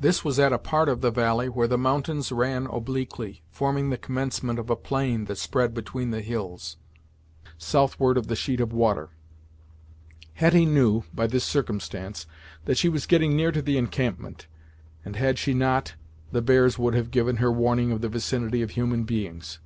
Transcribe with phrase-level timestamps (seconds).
[0.00, 3.96] This was at a part of the valley where the mountains ran obliquely, forming the
[3.96, 6.78] commencement of a plain that spread between the hills,
[7.58, 9.10] southward of the sheet of water.
[10.32, 12.26] Hetty knew, by this circumstance,
[12.64, 14.48] that she was getting near to the encampment,
[15.04, 15.94] and had she not,
[16.32, 19.60] the bears would have given her warning of the vicinity of human beings.